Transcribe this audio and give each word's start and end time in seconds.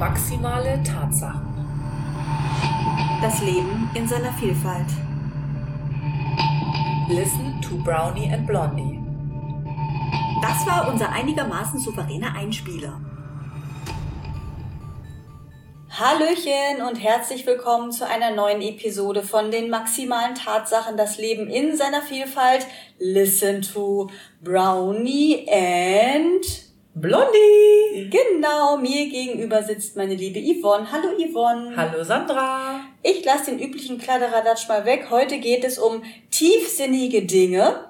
Maximale 0.00 0.82
Tatsachen. 0.82 1.46
Das 3.20 3.42
Leben 3.42 3.90
in 3.92 4.08
seiner 4.08 4.32
Vielfalt. 4.32 4.86
Listen 7.10 7.60
to 7.60 7.76
Brownie 7.84 8.32
and 8.32 8.46
Blondie. 8.46 8.98
Das 10.40 10.66
war 10.66 10.88
unser 10.90 11.12
einigermaßen 11.12 11.78
souveräner 11.78 12.34
Einspieler. 12.34 12.98
Hallöchen 15.90 16.80
und 16.88 16.96
herzlich 16.96 17.46
willkommen 17.46 17.92
zu 17.92 18.06
einer 18.06 18.30
neuen 18.30 18.62
Episode 18.62 19.22
von 19.22 19.50
den 19.50 19.68
maximalen 19.68 20.34
Tatsachen, 20.34 20.96
das 20.96 21.18
Leben 21.18 21.46
in 21.46 21.76
seiner 21.76 22.00
Vielfalt. 22.00 22.66
Listen 22.98 23.60
to 23.60 24.08
Brownie 24.40 25.46
and 25.46 26.69
Blondie! 27.00 28.10
Genau, 28.10 28.76
mir 28.76 29.08
gegenüber 29.08 29.62
sitzt 29.62 29.96
meine 29.96 30.14
liebe 30.14 30.38
Yvonne. 30.38 30.86
Hallo 30.92 31.08
Yvonne. 31.18 31.74
Hallo 31.74 32.04
Sandra. 32.04 32.80
Ich 33.02 33.24
lasse 33.24 33.52
den 33.52 33.58
üblichen 33.58 33.96
Kladderadatsch 33.96 34.68
mal 34.68 34.84
weg. 34.84 35.06
Heute 35.08 35.38
geht 35.38 35.64
es 35.64 35.78
um 35.78 36.02
tiefsinnige 36.30 37.22
Dinge. 37.22 37.86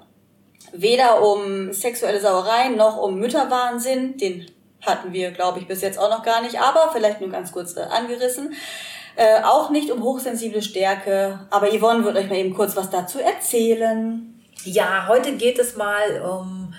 Weder 0.72 1.26
um 1.28 1.72
sexuelle 1.72 2.20
Sauereien 2.20 2.76
noch 2.76 2.98
um 2.98 3.18
Mütterwahnsinn. 3.18 4.16
Den 4.16 4.46
hatten 4.86 5.12
wir, 5.12 5.32
glaube 5.32 5.58
ich, 5.58 5.66
bis 5.66 5.82
jetzt 5.82 5.98
auch 5.98 6.10
noch 6.10 6.22
gar 6.22 6.40
nicht, 6.42 6.60
aber 6.60 6.90
vielleicht 6.92 7.20
nur 7.20 7.30
ganz 7.30 7.50
kurz 7.50 7.76
äh, 7.76 7.80
angerissen. 7.80 8.54
Äh, 9.16 9.42
auch 9.42 9.70
nicht 9.70 9.90
um 9.90 10.04
hochsensible 10.04 10.62
Stärke. 10.62 11.40
Aber 11.50 11.66
Yvonne 11.66 12.04
wird 12.04 12.16
euch 12.16 12.28
mal 12.28 12.38
eben 12.38 12.54
kurz 12.54 12.76
was 12.76 12.90
dazu 12.90 13.18
erzählen. 13.18 14.40
Ja, 14.62 15.06
heute 15.08 15.32
geht 15.32 15.58
es 15.58 15.74
mal 15.76 16.22
um 16.22 16.74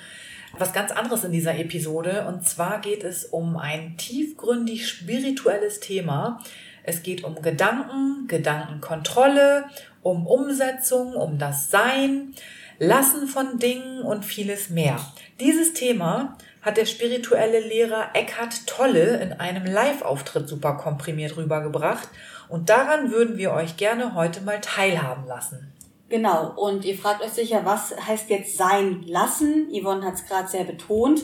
was 0.58 0.73
ganz 0.73 0.91
anderes 0.91 1.23
in 1.23 1.32
dieser 1.32 1.58
Episode. 1.58 2.26
Und 2.28 2.48
zwar 2.48 2.82
geht 2.82 3.04
es 3.04 3.26
um 3.26 3.58
ein 3.58 3.98
tiefgründig 3.98 4.88
spirituelles 4.88 5.80
Thema. 5.80 6.41
Es 6.84 7.04
geht 7.04 7.24
um 7.24 7.41
Gedanken, 7.41 8.27
Gedankenkontrolle, 8.27 9.66
um 10.02 10.26
Umsetzung, 10.27 11.13
um 11.13 11.38
das 11.38 11.70
Sein, 11.70 12.34
Lassen 12.80 13.27
von 13.27 13.60
Dingen 13.60 14.02
und 14.02 14.26
vieles 14.26 14.71
mehr. 14.71 14.99
Dieses 15.40 15.74
Thema 15.74 16.35
hat 16.63 16.77
der 16.77 16.88
spirituelle 16.88 17.60
Lehrer 17.60 18.10
Eckhart 18.13 18.65
Tolle 18.65 19.21
in 19.21 19.34
einem 19.34 19.65
Live-Auftritt 19.65 20.48
super 20.48 20.77
komprimiert 20.77 21.38
rübergebracht. 21.38 22.08
Und 22.49 22.70
daran 22.70 23.12
würden 23.12 23.38
wir 23.38 23.52
euch 23.52 23.77
gerne 23.77 24.15
heute 24.15 24.41
mal 24.41 24.60
teilhaben 24.62 25.27
lassen. 25.27 25.71
Genau, 26.12 26.51
und 26.57 26.84
ihr 26.84 26.98
fragt 26.98 27.23
euch 27.23 27.31
sicher, 27.31 27.62
was 27.63 27.95
heißt 28.05 28.29
jetzt 28.29 28.57
sein 28.57 29.05
lassen? 29.07 29.70
Yvonne 29.71 30.05
hat 30.05 30.15
es 30.15 30.26
gerade 30.26 30.49
sehr 30.49 30.65
betont. 30.65 31.21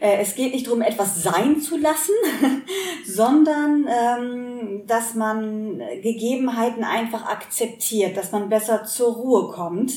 Äh, 0.00 0.22
es 0.22 0.34
geht 0.34 0.54
nicht 0.54 0.66
darum, 0.66 0.80
etwas 0.80 1.22
sein 1.22 1.60
zu 1.60 1.76
lassen, 1.76 2.14
sondern 3.06 3.86
ähm, 3.86 4.86
dass 4.86 5.14
man 5.14 5.82
Gegebenheiten 6.02 6.82
einfach 6.82 7.26
akzeptiert, 7.26 8.16
dass 8.16 8.32
man 8.32 8.48
besser 8.48 8.84
zur 8.84 9.12
Ruhe 9.12 9.52
kommt, 9.52 9.92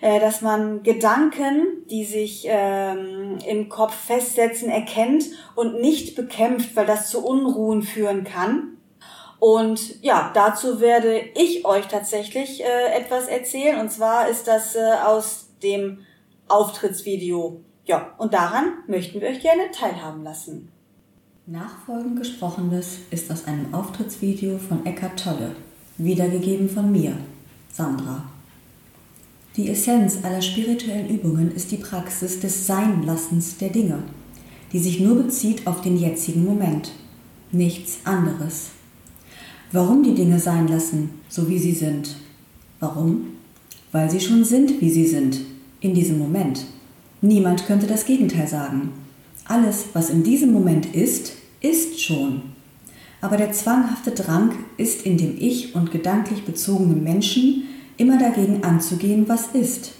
äh, 0.00 0.18
dass 0.18 0.40
man 0.40 0.82
Gedanken, 0.82 1.84
die 1.90 2.06
sich 2.06 2.46
ähm, 2.48 3.36
im 3.46 3.68
Kopf 3.68 3.94
festsetzen, 3.94 4.70
erkennt 4.70 5.26
und 5.56 5.78
nicht 5.78 6.16
bekämpft, 6.16 6.74
weil 6.74 6.86
das 6.86 7.10
zu 7.10 7.22
Unruhen 7.22 7.82
führen 7.82 8.24
kann 8.24 8.73
und 9.44 10.02
ja, 10.02 10.30
dazu 10.32 10.80
werde 10.80 11.20
ich 11.34 11.66
euch 11.66 11.86
tatsächlich 11.86 12.62
äh, 12.62 12.98
etwas 12.98 13.26
erzählen. 13.28 13.78
Und 13.78 13.92
zwar 13.92 14.26
ist 14.26 14.48
das 14.48 14.74
äh, 14.74 14.78
aus 15.04 15.48
dem 15.62 15.98
Auftrittsvideo. 16.48 17.60
Ja, 17.84 18.14
und 18.16 18.32
daran 18.32 18.72
möchten 18.86 19.20
wir 19.20 19.28
euch 19.28 19.42
gerne 19.42 19.64
teilhaben 19.70 20.24
lassen. 20.24 20.70
Nachfolgend 21.44 22.18
Gesprochenes 22.18 23.00
ist 23.10 23.30
aus 23.30 23.46
einem 23.46 23.74
Auftrittsvideo 23.74 24.56
von 24.56 24.86
Eckhart 24.86 25.22
Tolle, 25.22 25.54
wiedergegeben 25.98 26.70
von 26.70 26.90
mir, 26.90 27.14
Sandra. 27.70 28.24
Die 29.58 29.68
Essenz 29.68 30.24
aller 30.24 30.40
spirituellen 30.40 31.10
Übungen 31.10 31.54
ist 31.54 31.70
die 31.70 31.76
Praxis 31.76 32.40
des 32.40 32.66
Seinlassens 32.66 33.58
der 33.58 33.68
Dinge, 33.68 34.04
die 34.72 34.78
sich 34.78 35.00
nur 35.00 35.22
bezieht 35.22 35.66
auf 35.66 35.82
den 35.82 35.98
jetzigen 35.98 36.46
Moment, 36.46 36.92
nichts 37.52 37.98
anderes. 38.06 38.70
Warum 39.74 40.04
die 40.04 40.14
Dinge 40.14 40.38
sein 40.38 40.68
lassen, 40.68 41.10
so 41.28 41.48
wie 41.48 41.58
sie 41.58 41.72
sind? 41.72 42.14
Warum? 42.78 43.30
Weil 43.90 44.08
sie 44.08 44.20
schon 44.20 44.44
sind, 44.44 44.80
wie 44.80 44.88
sie 44.88 45.04
sind, 45.04 45.40
in 45.80 45.94
diesem 45.94 46.16
Moment. 46.16 46.64
Niemand 47.20 47.66
könnte 47.66 47.88
das 47.88 48.04
Gegenteil 48.04 48.46
sagen. 48.46 48.92
Alles, 49.46 49.86
was 49.92 50.10
in 50.10 50.22
diesem 50.22 50.52
Moment 50.52 50.94
ist, 50.94 51.32
ist 51.60 52.00
schon. 52.00 52.42
Aber 53.20 53.36
der 53.36 53.50
zwanghafte 53.50 54.12
Drang 54.12 54.52
ist 54.76 55.04
in 55.04 55.16
dem 55.16 55.34
ich 55.40 55.74
und 55.74 55.90
gedanklich 55.90 56.44
bezogenen 56.44 57.02
Menschen 57.02 57.64
immer 57.96 58.16
dagegen 58.16 58.62
anzugehen, 58.62 59.24
was 59.26 59.48
ist. 59.54 59.94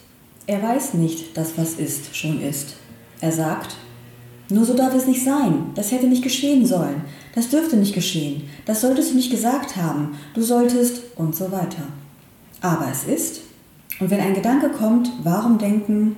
Er 0.47 0.63
weiß 0.63 0.95
nicht, 0.95 1.37
dass 1.37 1.59
was 1.59 1.81
ist 1.81 2.15
schon 2.15 2.41
ist. 2.41 2.77
Er 3.21 3.33
sagt, 3.33 3.75
nur 4.51 4.65
so 4.65 4.75
darf 4.75 4.95
es 4.95 5.09
nicht 5.09 5.25
sein, 5.25 5.73
das 5.75 5.91
hätte 5.91 6.07
nicht 6.07 6.23
geschehen 6.23 6.65
sollen, 6.65 7.03
das 7.35 7.49
dürfte 7.49 7.77
nicht 7.77 7.95
geschehen, 7.95 8.49
das 8.65 8.81
solltest 8.81 9.11
du 9.11 9.17
nicht 9.17 9.31
gesagt 9.31 9.77
haben, 9.77 10.17
du 10.35 10.43
solltest 10.43 11.03
und 11.17 11.35
so 11.35 11.51
weiter. 11.51 11.83
Aber 12.61 12.89
es 12.91 13.05
ist. 13.05 13.43
Und 14.01 14.11
wenn 14.11 14.21
ein 14.21 14.35
Gedanke 14.35 14.71
kommt, 14.71 15.11
warum 15.23 15.59
denken, 15.59 16.17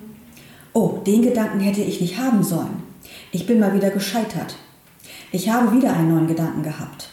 oh, 0.73 0.99
den 1.07 1.23
Gedanken 1.23 1.61
hätte 1.61 1.81
ich 1.83 2.01
nicht 2.01 2.19
haben 2.19 2.43
sollen. 2.43 2.83
Ich 3.33 3.47
bin 3.47 3.59
mal 3.59 3.75
wieder 3.75 3.91
gescheitert. 3.91 4.57
Ich 5.33 5.51
habe 5.51 5.75
wieder 5.77 5.93
einen 5.93 6.15
neuen 6.15 6.27
Gedanken 6.27 6.63
gehabt. 6.63 7.09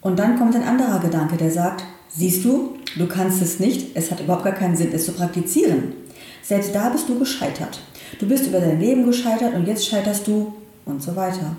Und 0.00 0.18
dann 0.18 0.36
kommt 0.36 0.54
ein 0.56 0.64
anderer 0.64 0.98
Gedanke, 0.98 1.36
der 1.36 1.50
sagt, 1.50 1.84
siehst 2.08 2.44
du, 2.44 2.76
du 2.96 3.06
kannst 3.06 3.40
es 3.40 3.60
nicht, 3.60 3.96
es 3.96 4.10
hat 4.10 4.20
überhaupt 4.20 4.44
gar 4.44 4.52
keinen 4.52 4.76
Sinn, 4.76 4.90
es 4.92 5.06
zu 5.06 5.12
praktizieren. 5.12 5.94
Selbst 6.42 6.74
da 6.74 6.88
bist 6.88 7.08
du 7.08 7.18
gescheitert. 7.18 7.80
Du 8.18 8.26
bist 8.26 8.46
über 8.46 8.60
dein 8.60 8.80
Leben 8.80 9.06
gescheitert 9.06 9.54
und 9.54 9.66
jetzt 9.66 9.86
scheiterst 9.86 10.26
du 10.26 10.52
und 10.84 11.02
so 11.02 11.14
weiter. 11.16 11.56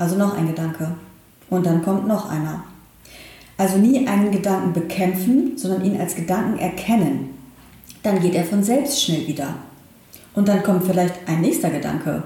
Also 0.00 0.16
noch 0.16 0.34
ein 0.34 0.46
Gedanke. 0.46 0.92
Und 1.50 1.66
dann 1.66 1.82
kommt 1.82 2.08
noch 2.08 2.30
einer. 2.30 2.64
Also 3.58 3.76
nie 3.76 4.08
einen 4.08 4.30
Gedanken 4.30 4.72
bekämpfen, 4.72 5.58
sondern 5.58 5.84
ihn 5.84 6.00
als 6.00 6.14
Gedanken 6.14 6.58
erkennen. 6.58 7.34
Dann 8.02 8.18
geht 8.18 8.34
er 8.34 8.44
von 8.44 8.62
selbst 8.62 9.02
schnell 9.02 9.28
wieder. 9.28 9.56
Und 10.32 10.48
dann 10.48 10.62
kommt 10.62 10.84
vielleicht 10.84 11.16
ein 11.26 11.42
nächster 11.42 11.68
Gedanke. 11.68 12.22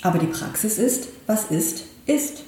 Aber 0.00 0.18
die 0.18 0.26
Praxis 0.26 0.78
ist, 0.78 1.08
was 1.26 1.50
ist, 1.50 1.84
ist. 2.06 2.44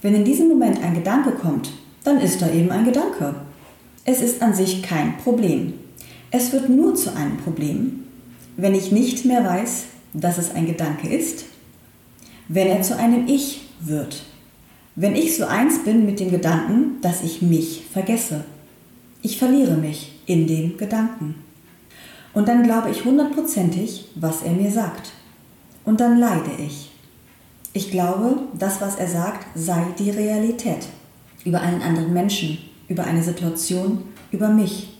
Wenn 0.00 0.14
in 0.14 0.24
diesem 0.24 0.48
Moment 0.48 0.82
ein 0.82 0.94
Gedanke 0.94 1.32
kommt, 1.32 1.70
dann 2.02 2.18
ist 2.18 2.40
da 2.40 2.50
eben 2.50 2.70
ein 2.70 2.86
Gedanke. 2.86 3.34
Es 4.06 4.22
ist 4.22 4.40
an 4.40 4.54
sich 4.54 4.82
kein 4.82 5.18
Problem. 5.18 5.74
Es 6.30 6.50
wird 6.50 6.70
nur 6.70 6.94
zu 6.94 7.14
einem 7.14 7.36
Problem, 7.36 8.04
wenn 8.56 8.74
ich 8.74 8.90
nicht 8.90 9.26
mehr 9.26 9.44
weiß, 9.44 9.84
dass 10.14 10.38
es 10.38 10.54
ein 10.54 10.64
Gedanke 10.64 11.14
ist, 11.14 11.44
wenn 12.48 12.68
er 12.68 12.80
zu 12.80 12.96
einem 12.96 13.28
Ich 13.28 13.68
wird. 13.86 14.22
Wenn 14.94 15.16
ich 15.16 15.36
so 15.36 15.46
eins 15.46 15.84
bin 15.84 16.04
mit 16.04 16.20
dem 16.20 16.30
Gedanken, 16.30 17.00
dass 17.00 17.22
ich 17.22 17.40
mich 17.42 17.84
vergesse. 17.92 18.44
Ich 19.22 19.38
verliere 19.38 19.76
mich 19.76 20.20
in 20.26 20.46
dem 20.46 20.76
Gedanken. 20.76 21.36
Und 22.34 22.48
dann 22.48 22.62
glaube 22.62 22.90
ich 22.90 23.04
hundertprozentig, 23.04 24.06
was 24.14 24.42
er 24.42 24.52
mir 24.52 24.70
sagt. 24.70 25.12
Und 25.84 26.00
dann 26.00 26.18
leide 26.18 26.50
ich. 26.58 26.90
Ich 27.72 27.90
glaube, 27.90 28.40
das, 28.58 28.80
was 28.80 28.96
er 28.96 29.08
sagt, 29.08 29.46
sei 29.54 29.86
die 29.98 30.10
Realität. 30.10 30.86
Über 31.44 31.60
einen 31.60 31.80
anderen 31.80 32.12
Menschen, 32.12 32.58
über 32.88 33.04
eine 33.04 33.22
Situation, 33.22 34.02
über 34.30 34.48
mich. 34.48 34.98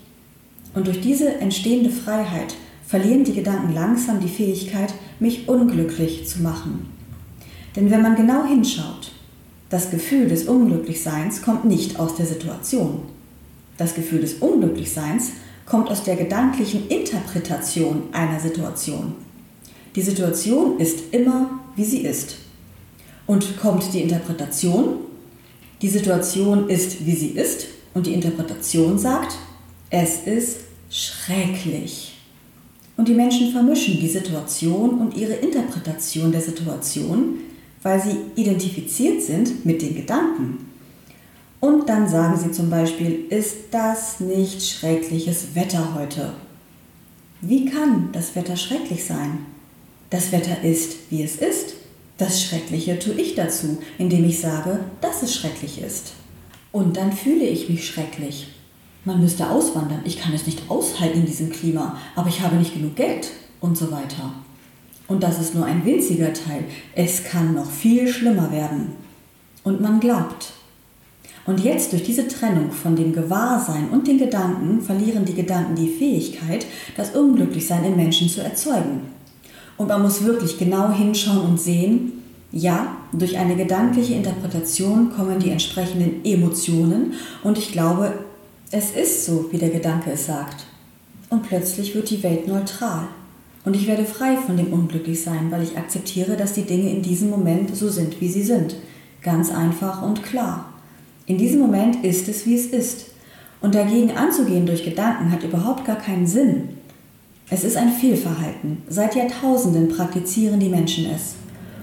Und 0.73 0.87
durch 0.87 1.01
diese 1.01 1.35
entstehende 1.35 1.91
Freiheit 1.91 2.55
verlieren 2.85 3.23
die 3.23 3.33
Gedanken 3.33 3.73
langsam 3.73 4.19
die 4.19 4.27
Fähigkeit, 4.27 4.93
mich 5.19 5.47
unglücklich 5.47 6.27
zu 6.27 6.41
machen. 6.41 6.87
Denn 7.75 7.89
wenn 7.89 8.01
man 8.01 8.15
genau 8.15 8.45
hinschaut, 8.45 9.11
das 9.69 9.89
Gefühl 9.89 10.27
des 10.27 10.45
Unglücklichseins 10.45 11.41
kommt 11.41 11.65
nicht 11.65 11.99
aus 11.99 12.15
der 12.15 12.27
Situation. 12.27 12.99
Das 13.77 13.95
Gefühl 13.95 14.21
des 14.21 14.35
Unglücklichseins 14.35 15.31
kommt 15.65 15.89
aus 15.89 16.03
der 16.03 16.15
gedanklichen 16.15 16.87
Interpretation 16.89 18.03
einer 18.11 18.39
Situation. 18.39 19.15
Die 19.95 20.01
Situation 20.01 20.79
ist 20.79 21.11
immer, 21.11 21.59
wie 21.75 21.85
sie 21.85 22.01
ist. 22.01 22.37
Und 23.25 23.57
kommt 23.57 23.93
die 23.93 24.01
Interpretation, 24.01 24.95
die 25.81 25.89
Situation 25.89 26.69
ist, 26.69 27.05
wie 27.05 27.15
sie 27.15 27.29
ist, 27.29 27.67
und 27.93 28.07
die 28.07 28.13
Interpretation 28.13 28.97
sagt, 28.97 29.35
es 29.89 30.23
ist 30.25 30.57
schrecklich. 30.89 32.15
Und 32.97 33.07
die 33.07 33.13
Menschen 33.13 33.51
vermischen 33.51 33.99
die 33.99 34.07
Situation 34.07 34.99
und 34.99 35.15
ihre 35.15 35.33
Interpretation 35.33 36.31
der 36.31 36.41
Situation, 36.41 37.39
weil 37.83 38.01
sie 38.01 38.17
identifiziert 38.35 39.21
sind 39.21 39.65
mit 39.65 39.81
den 39.81 39.95
Gedanken. 39.95 40.69
Und 41.59 41.87
dann 41.87 42.09
sagen 42.09 42.37
sie 42.37 42.51
zum 42.51 42.69
Beispiel, 42.69 43.25
ist 43.29 43.55
das 43.71 44.19
nicht 44.19 44.65
schreckliches 44.65 45.55
Wetter 45.55 45.93
heute? 45.95 46.33
Wie 47.39 47.65
kann 47.65 48.09
das 48.11 48.35
Wetter 48.35 48.57
schrecklich 48.57 49.05
sein? 49.05 49.45
Das 50.09 50.31
Wetter 50.31 50.61
ist, 50.63 51.09
wie 51.09 51.23
es 51.23 51.37
ist. 51.37 51.75
Das 52.17 52.41
Schreckliche 52.41 52.99
tue 52.99 53.15
ich 53.15 53.35
dazu, 53.35 53.79
indem 53.97 54.25
ich 54.25 54.39
sage, 54.39 54.79
dass 55.01 55.23
es 55.23 55.35
schrecklich 55.35 55.81
ist. 55.81 56.13
Und 56.71 56.97
dann 56.97 57.11
fühle 57.11 57.45
ich 57.45 57.69
mich 57.69 57.87
schrecklich. 57.87 58.47
Man 59.05 59.21
müsste 59.21 59.49
auswandern. 59.49 60.01
Ich 60.05 60.19
kann 60.19 60.33
es 60.33 60.45
nicht 60.45 60.69
aushalten 60.69 61.19
in 61.19 61.25
diesem 61.25 61.49
Klima, 61.49 61.97
aber 62.15 62.29
ich 62.29 62.41
habe 62.41 62.55
nicht 62.55 62.73
genug 62.73 62.95
Geld 62.95 63.29
und 63.59 63.77
so 63.77 63.91
weiter. 63.91 64.31
Und 65.07 65.23
das 65.23 65.39
ist 65.39 65.55
nur 65.55 65.65
ein 65.65 65.85
winziger 65.85 66.33
Teil. 66.33 66.63
Es 66.95 67.23
kann 67.23 67.53
noch 67.53 67.69
viel 67.69 68.07
schlimmer 68.07 68.51
werden. 68.51 68.93
Und 69.63 69.81
man 69.81 69.99
glaubt. 69.99 70.53
Und 71.45 71.59
jetzt 71.59 71.91
durch 71.91 72.03
diese 72.03 72.27
Trennung 72.27 72.71
von 72.71 72.95
dem 72.95 73.11
Gewahrsein 73.11 73.89
und 73.89 74.07
den 74.07 74.17
Gedanken 74.17 74.81
verlieren 74.81 75.25
die 75.25 75.33
Gedanken 75.33 75.75
die 75.75 75.89
Fähigkeit, 75.89 76.65
das 76.95 77.15
Unglücklichsein 77.15 77.83
in 77.83 77.97
Menschen 77.97 78.29
zu 78.29 78.41
erzeugen. 78.41 79.01
Und 79.77 79.89
man 79.89 80.01
muss 80.01 80.23
wirklich 80.23 80.57
genau 80.57 80.91
hinschauen 80.91 81.41
und 81.41 81.59
sehen, 81.59 82.23
ja, 82.51 82.95
durch 83.11 83.37
eine 83.37 83.55
gedankliche 83.55 84.13
Interpretation 84.13 85.11
kommen 85.11 85.39
die 85.39 85.49
entsprechenden 85.49 86.23
Emotionen 86.23 87.13
und 87.43 87.57
ich 87.57 87.71
glaube, 87.71 88.13
es 88.71 88.91
ist 88.91 89.25
so, 89.25 89.51
wie 89.51 89.57
der 89.57 89.69
Gedanke 89.69 90.11
es 90.11 90.27
sagt. 90.27 90.65
Und 91.29 91.43
plötzlich 91.43 91.95
wird 91.95 92.09
die 92.09 92.21
Welt 92.23 92.47
neutral. 92.47 93.07
Und 93.65 93.75
ich 93.75 93.87
werde 93.87 94.05
frei 94.05 94.35
von 94.37 94.57
dem 94.57 94.73
Unglücklichsein, 94.73 95.49
weil 95.49 95.63
ich 95.63 95.77
akzeptiere, 95.77 96.35
dass 96.35 96.53
die 96.53 96.63
Dinge 96.63 96.89
in 96.89 97.01
diesem 97.01 97.29
Moment 97.29 97.75
so 97.75 97.89
sind, 97.89 98.19
wie 98.19 98.27
sie 98.27 98.43
sind. 98.43 98.75
Ganz 99.21 99.49
einfach 99.51 100.01
und 100.01 100.23
klar. 100.23 100.65
In 101.25 101.37
diesem 101.37 101.61
Moment 101.61 102.03
ist 102.03 102.27
es, 102.27 102.45
wie 102.45 102.55
es 102.55 102.65
ist. 102.65 103.05
Und 103.61 103.75
dagegen 103.75 104.11
anzugehen 104.11 104.65
durch 104.65 104.83
Gedanken 104.83 105.31
hat 105.31 105.43
überhaupt 105.43 105.85
gar 105.85 105.95
keinen 105.95 106.27
Sinn. 106.27 106.69
Es 107.49 107.63
ist 107.63 107.77
ein 107.77 107.91
Fehlverhalten. 107.91 108.81
Seit 108.89 109.15
Jahrtausenden 109.15 109.87
praktizieren 109.87 110.59
die 110.59 110.69
Menschen 110.69 111.05
es. 111.13 111.35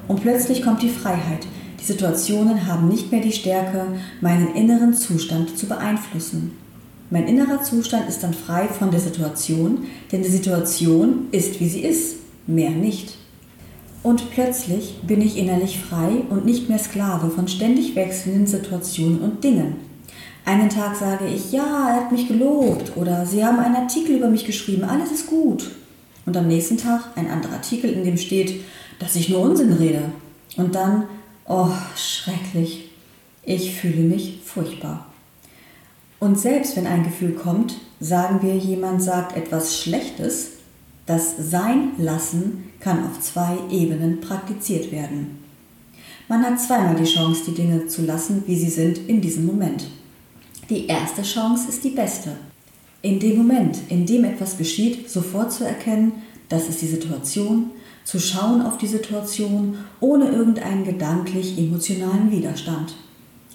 Und 0.07 0.21
plötzlich 0.21 0.63
kommt 0.63 0.83
die 0.83 0.91
Freiheit. 0.91 1.47
Die 1.81 1.85
Situationen 1.85 2.67
haben 2.67 2.89
nicht 2.89 3.11
mehr 3.11 3.23
die 3.23 3.33
Stärke, 3.33 3.87
meinen 4.21 4.55
inneren 4.55 4.93
Zustand 4.93 5.57
zu 5.57 5.67
beeinflussen. 5.67 6.53
Mein 7.11 7.27
innerer 7.27 7.61
Zustand 7.63 8.09
ist 8.09 8.23
dann 8.23 8.33
frei 8.33 8.69
von 8.69 8.93
der 8.93 9.01
Situation, 9.01 9.87
denn 10.13 10.23
die 10.23 10.29
Situation 10.29 11.27
ist, 11.33 11.59
wie 11.59 11.69
sie 11.69 11.81
ist, 11.81 12.17
mehr 12.47 12.71
nicht. 12.71 13.17
Und 14.05 14.31
plötzlich 14.31 15.01
bin 15.03 15.21
ich 15.21 15.37
innerlich 15.37 15.81
frei 15.81 16.23
und 16.31 16.47
nicht 16.47 16.69
mehr 16.69 16.79
Sklave 16.79 17.31
von 17.31 17.49
ständig 17.49 17.97
wechselnden 17.97 18.47
Situationen 18.47 19.21
und 19.21 19.43
Dingen. 19.43 19.75
Einen 20.45 20.71
Tag 20.71 20.97
sage 20.97 21.27
ich, 21.27 21.53
ja, 21.53 21.89
er 21.91 21.97
hat 21.97 22.13
mich 22.13 22.29
gelobt 22.29 22.97
oder 22.97 23.27
Sie 23.27 23.45
haben 23.45 23.59
einen 23.59 23.77
Artikel 23.77 24.17
über 24.17 24.29
mich 24.29 24.47
geschrieben, 24.47 24.85
alles 24.85 25.11
ist 25.11 25.27
gut. 25.27 25.71
Und 26.27 26.37
am 26.37 26.47
nächsten 26.47 26.79
Tag 26.79 27.11
ein 27.17 27.29
anderer 27.29 27.55
Artikel, 27.55 27.91
in 27.91 28.05
dem 28.05 28.17
steht, 28.17 28.63
dass 29.01 29.17
ich 29.17 29.29
nur 29.29 29.41
Unsinn 29.41 29.73
rede. 29.73 30.03
Und 30.57 30.75
dann, 30.75 31.05
oh, 31.47 31.71
schrecklich, 31.97 32.91
ich 33.43 33.75
fühle 33.75 34.03
mich 34.03 34.39
furchtbar. 34.45 35.10
Und 36.21 36.39
selbst 36.39 36.77
wenn 36.77 36.87
ein 36.87 37.03
Gefühl 37.03 37.33
kommt, 37.33 37.77
sagen 37.99 38.41
wir, 38.43 38.55
jemand 38.57 39.03
sagt 39.03 39.37
etwas 39.37 39.79
Schlechtes, 39.79 40.51
das 41.07 41.35
Sein 41.39 41.93
lassen 41.99 42.71
kann 42.79 43.05
auf 43.05 43.21
zwei 43.21 43.57
Ebenen 43.71 44.21
praktiziert 44.21 44.93
werden. 44.93 45.39
Man 46.29 46.45
hat 46.45 46.61
zweimal 46.61 46.95
die 46.95 47.11
Chance, 47.11 47.43
die 47.49 47.55
Dinge 47.55 47.89
zu 47.89 48.03
lassen, 48.03 48.45
wie 48.47 48.57
sie 48.57 48.71
sind 48.71 48.99
in 49.09 49.21
diesem 49.21 49.47
Moment. 49.47 49.89
Die 50.69 50.87
erste 50.87 51.23
Chance 51.23 51.69
ist 51.69 51.83
die 51.83 51.91
beste. 51.91 52.37
In 53.03 53.19
dem 53.19 53.39
Moment, 53.39 53.79
in 53.89 54.07
dem 54.07 54.25
etwas 54.25 54.57
geschieht, 54.57 55.11
sofort 55.11 55.53
zu 55.53 55.65
erkennen, 55.65 56.13
das 56.49 56.69
ist 56.69 56.83
die 56.83 56.87
Situation, 56.87 57.71
zu 58.05 58.21
schauen 58.21 58.63
auf 58.63 58.79
die 58.79 58.87
Situation 58.87 59.79
ohne 60.01 60.29
irgendeinen 60.29 60.85
gedanklich-emotionalen 60.85 62.31
Widerstand. 62.31 62.95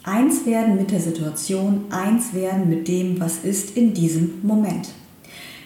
Eins 0.06 0.46
werden 0.46 0.76
mit 0.76 0.92
der 0.92 1.00
Situation, 1.00 1.86
eins 1.90 2.32
werden 2.34 2.70
mit 2.70 2.88
dem, 2.88 3.20
was 3.20 3.40
ist 3.44 3.76
in 3.76 3.96
diesem 3.96 4.40
Moment. 4.44 4.90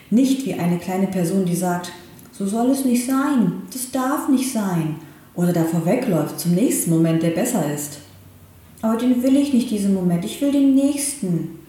Nicht 0.09 0.45
wie 0.45 0.53
eine 0.53 0.77
kleine 0.77 1.07
Person, 1.07 1.43
die 1.43 1.57
sagt, 1.57 1.91
so 2.31 2.47
soll 2.47 2.69
es 2.69 2.85
nicht 2.85 3.05
sein, 3.05 3.63
das 3.73 3.91
darf 3.91 4.29
nicht 4.29 4.49
sein, 4.53 4.95
oder 5.35 5.51
davor 5.51 5.85
wegläuft 5.85 6.39
zum 6.39 6.53
nächsten 6.55 6.89
Moment, 6.89 7.21
der 7.21 7.31
besser 7.31 7.69
ist. 7.73 7.99
Aber 8.81 8.97
den 8.97 9.21
will 9.21 9.35
ich 9.35 9.53
nicht, 9.53 9.69
diesen 9.69 9.93
Moment, 9.93 10.23
ich 10.23 10.41
will 10.41 10.53
den 10.53 10.73
nächsten. 10.73 11.59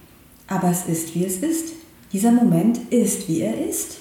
Aber 0.46 0.70
es 0.70 0.86
ist, 0.86 1.12
wie 1.16 1.24
es 1.24 1.38
ist. 1.38 1.72
Dieser 2.12 2.30
Moment 2.30 2.78
ist, 2.90 3.28
wie 3.28 3.40
er 3.40 3.68
ist. 3.68 3.96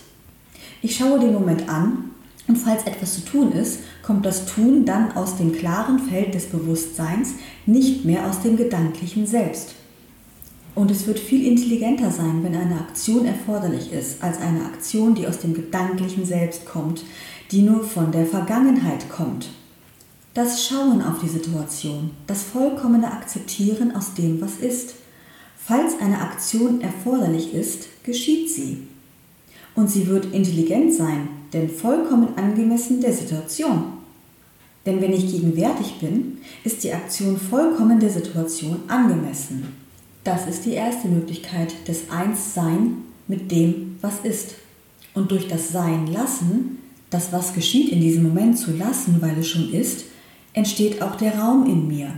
Ich 0.83 0.95
schaue 0.95 1.19
den 1.19 1.33
Moment 1.33 1.67
an 1.67 2.11
und 2.47 2.55
falls 2.55 2.83
etwas 2.83 3.15
zu 3.15 3.25
tun 3.25 3.51
ist, 3.51 3.79
kommt 4.09 4.25
das 4.25 4.47
Tun 4.47 4.85
dann 4.85 5.11
aus 5.11 5.37
dem 5.37 5.51
klaren 5.51 5.99
Feld 5.99 6.33
des 6.33 6.47
Bewusstseins, 6.47 7.35
nicht 7.67 8.05
mehr 8.05 8.27
aus 8.27 8.41
dem 8.41 8.57
gedanklichen 8.57 9.27
Selbst. 9.27 9.75
Und 10.73 10.89
es 10.89 11.05
wird 11.05 11.19
viel 11.19 11.45
intelligenter 11.45 12.09
sein, 12.09 12.43
wenn 12.43 12.55
eine 12.55 12.79
Aktion 12.79 13.27
erforderlich 13.27 13.93
ist, 13.93 14.23
als 14.23 14.41
eine 14.41 14.65
Aktion, 14.65 15.13
die 15.13 15.27
aus 15.27 15.37
dem 15.37 15.53
gedanklichen 15.53 16.25
Selbst 16.25 16.65
kommt, 16.65 17.03
die 17.51 17.61
nur 17.61 17.83
von 17.83 18.11
der 18.11 18.25
Vergangenheit 18.25 19.11
kommt. 19.11 19.51
Das 20.33 20.65
Schauen 20.65 21.03
auf 21.03 21.19
die 21.21 21.29
Situation, 21.29 22.09
das 22.25 22.41
vollkommene 22.41 23.11
Akzeptieren 23.11 23.95
aus 23.95 24.15
dem, 24.15 24.41
was 24.41 24.55
ist. 24.55 24.95
Falls 25.55 25.99
eine 26.01 26.19
Aktion 26.19 26.81
erforderlich 26.81 27.53
ist, 27.53 28.03
geschieht 28.03 28.49
sie. 28.49 28.87
Und 29.75 29.91
sie 29.91 30.07
wird 30.07 30.33
intelligent 30.33 30.95
sein, 30.95 31.27
denn 31.53 31.69
vollkommen 31.69 32.29
angemessen 32.37 33.01
der 33.01 33.13
Situation. 33.13 33.98
Denn 34.85 35.01
wenn 35.01 35.13
ich 35.13 35.31
gegenwärtig 35.31 35.99
bin, 35.99 36.37
ist 36.63 36.83
die 36.83 36.93
Aktion 36.93 37.37
vollkommen 37.37 37.99
der 37.99 38.09
Situation 38.09 38.77
angemessen. 38.87 39.75
Das 40.23 40.47
ist 40.47 40.65
die 40.65 40.73
erste 40.73 41.07
Möglichkeit 41.07 41.73
des 41.87 42.09
Einssein 42.09 43.03
mit 43.27 43.51
dem, 43.51 43.97
was 44.01 44.19
ist. 44.23 44.55
Und 45.13 45.31
durch 45.31 45.47
das 45.47 45.69
Sein 45.69 46.07
lassen, 46.07 46.79
das 47.09 47.33
was 47.33 47.53
geschieht 47.53 47.89
in 47.89 48.01
diesem 48.01 48.23
Moment 48.23 48.57
zu 48.57 48.71
lassen, 48.71 49.17
weil 49.19 49.37
es 49.39 49.47
schon 49.47 49.73
ist, 49.73 50.05
entsteht 50.53 51.01
auch 51.01 51.15
der 51.15 51.37
Raum 51.37 51.65
in 51.65 51.87
mir. 51.87 52.11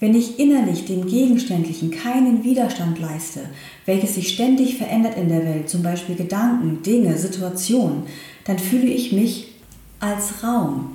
Wenn 0.00 0.14
ich 0.14 0.38
innerlich 0.38 0.84
dem 0.84 1.06
Gegenständlichen 1.06 1.90
keinen 1.90 2.44
Widerstand 2.44 3.00
leiste, 3.00 3.40
welches 3.84 4.14
sich 4.14 4.32
ständig 4.32 4.76
verändert 4.76 5.16
in 5.16 5.28
der 5.28 5.44
Welt, 5.44 5.68
zum 5.68 5.82
Beispiel 5.82 6.14
Gedanken, 6.14 6.82
Dinge, 6.82 7.18
Situationen, 7.18 8.04
dann 8.44 8.58
fühle 8.58 8.86
ich 8.86 9.12
mich 9.12 9.48
als 9.98 10.44
Raum. 10.44 10.92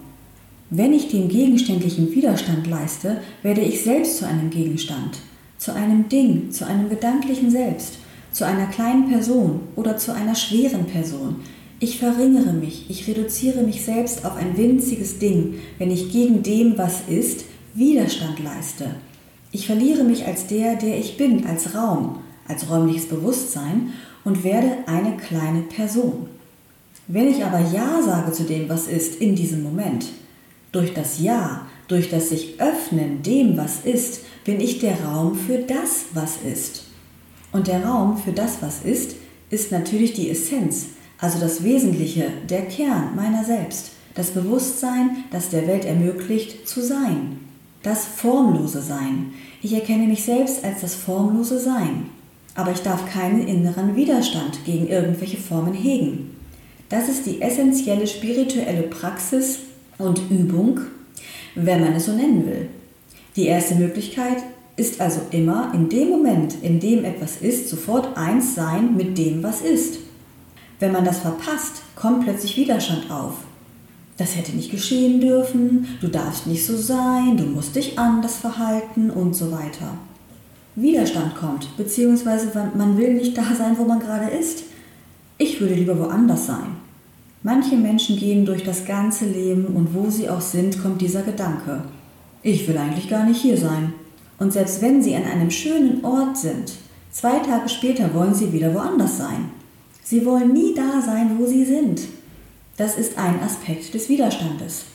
Wenn 0.75 0.91
ich 0.91 1.07
dem 1.09 1.27
Gegenständlichen 1.27 2.15
Widerstand 2.15 2.65
leiste, 2.65 3.21
werde 3.43 3.61
ich 3.61 3.83
selbst 3.83 4.17
zu 4.17 4.25
einem 4.25 4.49
Gegenstand, 4.49 5.19
zu 5.59 5.71
einem 5.71 6.09
Ding, 6.09 6.49
zu 6.49 6.65
einem 6.65 6.89
gedanklichen 6.89 7.51
Selbst, 7.51 7.99
zu 8.31 8.43
einer 8.43 8.65
kleinen 8.65 9.07
Person 9.07 9.59
oder 9.75 9.97
zu 9.97 10.15
einer 10.15 10.33
schweren 10.33 10.85
Person, 10.85 11.35
ich 11.79 11.99
verringere 11.99 12.53
mich, 12.53 12.89
ich 12.89 13.07
reduziere 13.07 13.61
mich 13.61 13.85
selbst 13.85 14.25
auf 14.25 14.35
ein 14.35 14.57
winziges 14.57 15.19
Ding, 15.19 15.59
wenn 15.77 15.91
ich 15.91 16.11
gegen 16.11 16.41
dem, 16.41 16.75
was 16.75 17.01
ist, 17.07 17.45
Widerstand 17.75 18.43
leiste. 18.43 18.95
Ich 19.51 19.67
verliere 19.67 20.03
mich 20.03 20.25
als 20.25 20.47
der, 20.47 20.75
der 20.75 20.97
ich 20.97 21.17
bin, 21.17 21.45
als 21.45 21.75
Raum, 21.75 22.17
als 22.47 22.67
räumliches 22.67 23.05
Bewusstsein 23.05 23.93
und 24.23 24.43
werde 24.43 24.71
eine 24.87 25.17
kleine 25.17 25.61
Person. 25.61 26.25
Wenn 27.07 27.29
ich 27.29 27.45
aber 27.45 27.59
Ja 27.59 28.01
sage 28.01 28.31
zu 28.31 28.41
dem, 28.41 28.67
was 28.69 28.87
ist, 28.87 29.21
in 29.21 29.35
diesem 29.35 29.61
Moment, 29.61 30.07
durch 30.73 30.93
das 30.93 31.19
Ja, 31.19 31.67
durch 31.87 32.09
das 32.09 32.29
sich 32.29 32.59
öffnen 32.59 33.23
dem, 33.23 33.55
was 33.55 33.85
ist, 33.85 34.21
bin 34.43 34.59
ich 34.59 34.79
der 34.79 35.01
Raum 35.05 35.35
für 35.35 35.59
das, 35.59 36.05
was 36.13 36.37
ist. 36.45 36.87
Und 37.53 37.67
der 37.67 37.85
Raum 37.85 38.17
für 38.17 38.33
das, 38.33 38.57
was 38.61 38.81
ist, 38.83 39.15
ist 39.49 39.71
natürlich 39.71 40.13
die 40.13 40.29
Essenz, 40.29 40.87
also 41.19 41.39
das 41.39 41.63
Wesentliche, 41.63 42.25
der 42.49 42.63
Kern 42.63 43.15
meiner 43.15 43.45
selbst, 43.45 43.91
das 44.15 44.31
Bewusstsein, 44.31 45.23
das 45.31 45.49
der 45.49 45.67
Welt 45.67 45.85
ermöglicht, 45.85 46.67
zu 46.67 46.81
sein. 46.81 47.39
Das 47.83 48.05
formlose 48.05 48.81
Sein. 48.81 49.33
Ich 49.61 49.73
erkenne 49.73 50.07
mich 50.07 50.23
selbst 50.23 50.63
als 50.63 50.81
das 50.81 50.95
formlose 50.95 51.59
Sein. 51.59 52.09
Aber 52.55 52.71
ich 52.71 52.79
darf 52.79 53.11
keinen 53.11 53.47
inneren 53.47 53.95
Widerstand 53.95 54.63
gegen 54.65 54.87
irgendwelche 54.87 55.37
Formen 55.37 55.73
hegen. 55.73 56.35
Das 56.89 57.09
ist 57.09 57.25
die 57.25 57.41
essentielle 57.41 58.07
spirituelle 58.07 58.83
Praxis 58.83 59.59
und 59.97 60.21
Übung, 60.29 60.79
wenn 61.55 61.81
man 61.81 61.93
es 61.93 62.05
so 62.05 62.13
nennen 62.13 62.45
will. 62.45 62.69
Die 63.35 63.45
erste 63.45 63.75
Möglichkeit 63.75 64.37
ist 64.75 65.01
also 65.01 65.21
immer 65.31 65.71
in 65.73 65.89
dem 65.89 66.09
Moment, 66.09 66.55
in 66.61 66.79
dem 66.79 67.05
etwas 67.05 67.37
ist, 67.37 67.69
sofort 67.69 68.17
eins 68.17 68.55
sein 68.55 68.95
mit 68.95 69.17
dem, 69.17 69.43
was 69.43 69.61
ist. 69.61 69.99
Wenn 70.79 70.91
man 70.91 71.05
das 71.05 71.19
verpasst, 71.19 71.81
kommt 71.95 72.23
plötzlich 72.23 72.57
Widerstand 72.57 73.09
auf. 73.11 73.35
Das 74.17 74.35
hätte 74.35 74.55
nicht 74.55 74.71
geschehen 74.71 75.19
dürfen, 75.21 75.87
du 76.01 76.07
darfst 76.07 76.45
nicht 76.45 76.65
so 76.65 76.77
sein, 76.77 77.37
du 77.37 77.43
musst 77.43 77.75
dich 77.75 77.97
anders 77.97 78.37
verhalten 78.37 79.09
und 79.09 79.35
so 79.35 79.51
weiter. 79.51 79.97
Widerstand 80.75 81.35
kommt, 81.35 81.75
beziehungsweise 81.77 82.51
man 82.75 82.97
will 82.97 83.13
nicht 83.13 83.37
da 83.37 83.43
sein, 83.55 83.77
wo 83.77 83.85
man 83.85 83.99
gerade 83.99 84.29
ist. 84.35 84.63
Ich 85.37 85.59
würde 85.59 85.75
lieber 85.75 85.97
woanders 85.97 86.47
sein. 86.47 86.82
Manche 87.45 87.75
Menschen 87.75 88.15
gehen 88.15 88.45
durch 88.45 88.63
das 88.63 88.85
ganze 88.85 89.25
Leben 89.25 89.65
und 89.65 89.93
wo 89.93 90.09
sie 90.09 90.29
auch 90.29 90.39
sind, 90.39 90.81
kommt 90.81 91.01
dieser 91.01 91.23
Gedanke. 91.23 91.83
Ich 92.41 92.65
will 92.67 92.77
eigentlich 92.77 93.09
gar 93.09 93.25
nicht 93.25 93.41
hier 93.41 93.57
sein. 93.57 93.93
Und 94.39 94.53
selbst 94.53 94.81
wenn 94.81 95.03
sie 95.03 95.13
an 95.13 95.25
einem 95.25 95.51
schönen 95.51 96.05
Ort 96.05 96.37
sind, 96.37 96.71
zwei 97.11 97.39
Tage 97.39 97.67
später 97.67 98.13
wollen 98.13 98.33
sie 98.33 98.53
wieder 98.53 98.73
woanders 98.73 99.17
sein. 99.17 99.51
Sie 100.01 100.25
wollen 100.25 100.53
nie 100.53 100.73
da 100.73 101.01
sein, 101.01 101.37
wo 101.37 101.45
sie 101.45 101.65
sind. 101.65 102.03
Das 102.77 102.97
ist 102.97 103.17
ein 103.17 103.41
Aspekt 103.41 103.93
des 103.93 104.07
Widerstandes. 104.07 104.85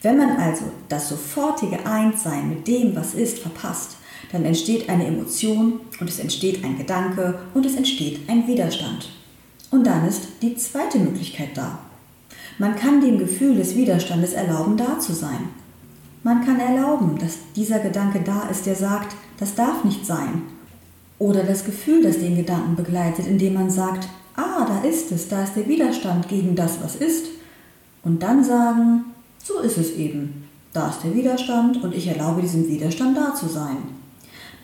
Wenn 0.00 0.16
man 0.16 0.30
also 0.36 0.64
das 0.88 1.10
sofortige 1.10 1.84
Einssein 1.84 2.48
mit 2.48 2.66
dem, 2.66 2.96
was 2.96 3.12
ist, 3.12 3.38
verpasst, 3.38 3.98
dann 4.32 4.46
entsteht 4.46 4.88
eine 4.88 5.06
Emotion 5.06 5.80
und 6.00 6.08
es 6.08 6.18
entsteht 6.18 6.64
ein 6.64 6.78
Gedanke 6.78 7.38
und 7.52 7.66
es 7.66 7.76
entsteht 7.76 8.28
ein 8.28 8.46
Widerstand. 8.46 9.10
Und 9.72 9.86
dann 9.86 10.06
ist 10.06 10.28
die 10.42 10.54
zweite 10.54 10.98
Möglichkeit 10.98 11.56
da. 11.56 11.78
Man 12.58 12.76
kann 12.76 13.00
dem 13.00 13.18
Gefühl 13.18 13.56
des 13.56 13.74
Widerstandes 13.74 14.34
erlauben, 14.34 14.76
da 14.76 15.00
zu 15.00 15.14
sein. 15.14 15.48
Man 16.22 16.44
kann 16.44 16.60
erlauben, 16.60 17.18
dass 17.18 17.38
dieser 17.56 17.80
Gedanke 17.80 18.20
da 18.20 18.42
ist, 18.50 18.66
der 18.66 18.76
sagt, 18.76 19.16
das 19.38 19.54
darf 19.54 19.82
nicht 19.82 20.06
sein. 20.06 20.42
Oder 21.18 21.42
das 21.42 21.64
Gefühl, 21.64 22.02
das 22.02 22.18
den 22.18 22.36
Gedanken 22.36 22.76
begleitet, 22.76 23.26
indem 23.26 23.54
man 23.54 23.70
sagt, 23.70 24.08
ah, 24.36 24.66
da 24.66 24.86
ist 24.86 25.10
es, 25.10 25.28
da 25.28 25.42
ist 25.42 25.56
der 25.56 25.66
Widerstand 25.66 26.28
gegen 26.28 26.54
das, 26.54 26.82
was 26.82 26.94
ist. 26.94 27.26
Und 28.04 28.22
dann 28.22 28.44
sagen, 28.44 29.06
so 29.42 29.60
ist 29.60 29.78
es 29.78 29.92
eben. 29.96 30.44
Da 30.74 30.90
ist 30.90 31.02
der 31.02 31.14
Widerstand 31.14 31.82
und 31.82 31.94
ich 31.94 32.06
erlaube 32.06 32.42
diesem 32.42 32.68
Widerstand 32.68 33.16
da 33.16 33.34
zu 33.34 33.48
sein. 33.48 33.78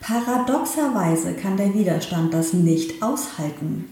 Paradoxerweise 0.01 1.33
kann 1.33 1.57
der 1.57 1.73
Widerstand 1.73 2.35
das 2.35 2.53
nicht 2.53 3.03
aushalten. 3.03 3.87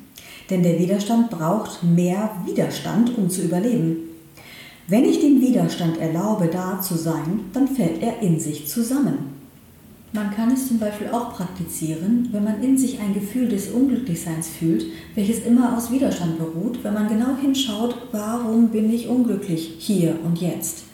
Denn 0.51 0.63
der 0.63 0.79
Widerstand 0.79 1.31
braucht 1.31 1.83
mehr 1.83 2.31
Widerstand, 2.45 3.17
um 3.17 3.29
zu 3.29 3.43
überleben. 3.43 3.97
Wenn 4.89 5.05
ich 5.05 5.21
dem 5.21 5.41
Widerstand 5.41 5.99
erlaube, 5.99 6.47
da 6.47 6.81
zu 6.81 6.97
sein, 6.97 7.41
dann 7.53 7.67
fällt 7.67 8.01
er 8.03 8.23
in 8.23 8.39
sich 8.39 8.69
zusammen. 8.69 9.35
Man 10.13 10.31
kann 10.31 10.53
es 10.53 10.69
zum 10.69 10.79
Beispiel 10.79 11.09
auch 11.09 11.35
praktizieren, 11.35 12.29
wenn 12.31 12.45
man 12.45 12.63
in 12.63 12.79
sich 12.79 13.01
ein 13.01 13.13
Gefühl 13.13 13.49
des 13.49 13.69
Unglücklichseins 13.71 14.49
fühlt, 14.49 14.87
welches 15.17 15.45
immer 15.45 15.77
aus 15.77 15.91
Widerstand 15.91 16.39
beruht, 16.39 16.79
wenn 16.85 16.95
man 16.95 17.09
genau 17.09 17.37
hinschaut, 17.41 17.97
warum 18.13 18.69
bin 18.69 18.91
ich 18.93 19.09
unglücklich 19.09 19.75
hier 19.79 20.17
und 20.25 20.41
jetzt? 20.41 20.85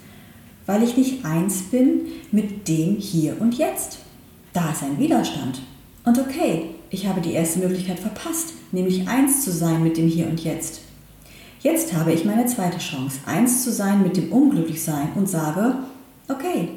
Weil 0.64 0.82
ich 0.82 0.96
nicht 0.96 1.24
eins 1.24 1.62
bin 1.64 2.06
mit 2.32 2.66
dem 2.66 2.96
hier 2.96 3.40
und 3.40 3.58
jetzt. 3.58 3.98
Da 4.54 4.72
ist 4.72 4.82
ein 4.82 4.98
Widerstand. 4.98 5.60
Und 6.04 6.18
okay, 6.18 6.70
ich 6.92 7.06
habe 7.06 7.22
die 7.22 7.32
erste 7.32 7.58
Möglichkeit 7.58 7.98
verpasst, 7.98 8.52
nämlich 8.70 9.08
eins 9.08 9.44
zu 9.44 9.50
sein 9.50 9.82
mit 9.82 9.96
dem 9.96 10.06
Hier 10.06 10.28
und 10.28 10.44
Jetzt. 10.44 10.82
Jetzt 11.60 11.94
habe 11.94 12.12
ich 12.12 12.24
meine 12.24 12.46
zweite 12.46 12.78
Chance, 12.78 13.18
eins 13.24 13.64
zu 13.64 13.72
sein 13.72 14.02
mit 14.02 14.16
dem 14.16 14.30
Unglücklichsein 14.30 15.08
und 15.14 15.28
sage, 15.28 15.76
okay, 16.28 16.68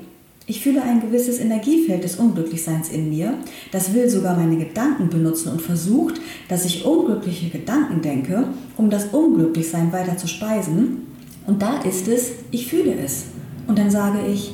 ich 0.47 0.61
fühle 0.61 0.83
ein 0.83 1.01
gewisses 1.01 1.39
Energiefeld 1.39 2.03
des 2.03 2.15
Unglücklichseins 2.17 2.89
in 2.89 3.09
mir, 3.09 3.33
das 3.71 3.93
will 3.93 4.07
sogar 4.07 4.37
meine 4.37 4.57
Gedanken 4.57 5.09
benutzen 5.09 5.51
und 5.51 5.61
versucht, 5.61 6.21
dass 6.47 6.65
ich 6.65 6.85
unglückliche 6.85 7.49
Gedanken 7.49 8.01
denke, 8.01 8.47
um 8.77 8.89
das 8.89 9.07
Unglücklichsein 9.07 9.91
weiter 9.91 10.17
zu 10.17 10.27
speisen. 10.27 11.07
Und 11.45 11.61
da 11.61 11.81
ist 11.81 12.07
es, 12.07 12.31
ich 12.51 12.67
fühle 12.67 12.93
es. 12.93 13.25
Und 13.67 13.79
dann 13.79 13.89
sage 13.89 14.19
ich, 14.27 14.53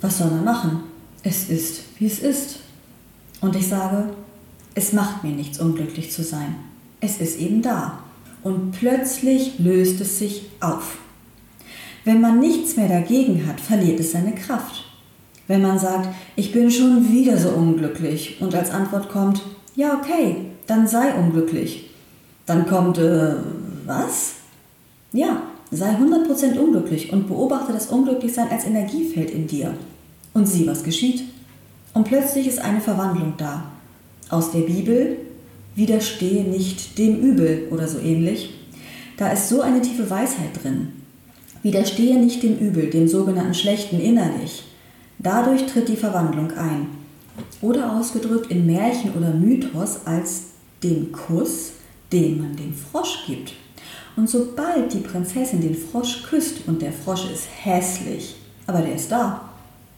was 0.00 0.18
soll 0.18 0.30
man 0.30 0.44
machen? 0.44 0.80
Es 1.22 1.48
ist, 1.48 1.82
wie 1.98 2.06
es 2.06 2.20
ist. 2.20 2.60
Und 3.42 3.54
ich 3.54 3.68
sage, 3.68 4.10
es 4.76 4.92
macht 4.92 5.24
mir 5.24 5.30
nichts, 5.32 5.58
unglücklich 5.58 6.12
zu 6.12 6.22
sein. 6.22 6.54
Es 7.00 7.16
ist 7.16 7.40
eben 7.40 7.62
da. 7.62 7.98
Und 8.42 8.72
plötzlich 8.72 9.58
löst 9.58 10.00
es 10.02 10.18
sich 10.18 10.50
auf. 10.60 10.98
Wenn 12.04 12.20
man 12.20 12.38
nichts 12.38 12.76
mehr 12.76 12.88
dagegen 12.88 13.46
hat, 13.46 13.58
verliert 13.58 13.98
es 13.98 14.12
seine 14.12 14.34
Kraft. 14.34 14.84
Wenn 15.48 15.62
man 15.62 15.78
sagt, 15.78 16.10
ich 16.36 16.52
bin 16.52 16.70
schon 16.70 17.10
wieder 17.10 17.38
so 17.38 17.48
unglücklich 17.50 18.36
und 18.40 18.54
als 18.54 18.70
Antwort 18.70 19.08
kommt, 19.08 19.42
ja 19.74 19.98
okay, 19.98 20.36
dann 20.66 20.86
sei 20.86 21.14
unglücklich. 21.14 21.90
Dann 22.44 22.66
kommt, 22.66 22.98
äh, 22.98 23.34
was? 23.86 24.34
Ja, 25.12 25.42
sei 25.70 25.96
100% 25.96 26.58
unglücklich 26.58 27.12
und 27.12 27.28
beobachte 27.28 27.72
das 27.72 27.86
Unglücklichsein 27.86 28.50
als 28.50 28.66
Energiefeld 28.66 29.30
in 29.30 29.46
dir. 29.46 29.72
Und 30.34 30.46
sieh, 30.46 30.66
was 30.66 30.84
geschieht. 30.84 31.24
Und 31.94 32.04
plötzlich 32.04 32.46
ist 32.46 32.58
eine 32.58 32.82
Verwandlung 32.82 33.32
da 33.38 33.64
aus 34.28 34.52
der 34.52 34.60
Bibel, 34.60 35.18
widerstehe 35.74 36.44
nicht 36.44 36.98
dem 36.98 37.20
Übel 37.20 37.68
oder 37.70 37.86
so 37.86 37.98
ähnlich. 37.98 38.50
Da 39.16 39.30
ist 39.30 39.48
so 39.48 39.60
eine 39.60 39.80
tiefe 39.80 40.08
Weisheit 40.10 40.62
drin. 40.62 40.92
Widerstehe 41.62 42.18
nicht 42.18 42.42
dem 42.42 42.58
Übel, 42.58 42.90
dem 42.90 43.08
sogenannten 43.08 43.54
Schlechten 43.54 44.00
innerlich. 44.00 44.64
Dadurch 45.18 45.66
tritt 45.66 45.88
die 45.88 45.96
Verwandlung 45.96 46.52
ein. 46.52 46.88
Oder 47.60 47.92
ausgedrückt 47.92 48.50
in 48.50 48.66
Märchen 48.66 49.12
oder 49.14 49.30
Mythos 49.30 50.00
als 50.04 50.44
den 50.82 51.12
Kuss, 51.12 51.72
den 52.12 52.40
man 52.40 52.56
dem 52.56 52.74
Frosch 52.74 53.24
gibt. 53.26 53.52
Und 54.16 54.30
sobald 54.30 54.92
die 54.92 55.00
Prinzessin 55.00 55.60
den 55.60 55.74
Frosch 55.74 56.22
küsst 56.22 56.66
und 56.66 56.80
der 56.80 56.92
Frosch 56.92 57.30
ist 57.30 57.48
hässlich, 57.62 58.36
aber 58.66 58.80
der 58.80 58.94
ist 58.94 59.10
da. 59.10 59.50